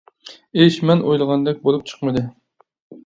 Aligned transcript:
ئىش 0.63 0.77
مەن 0.91 1.03
ئويلىغاندەك 1.09 1.63
بولۇپ 1.67 1.85
چىقمىدى. 1.93 2.25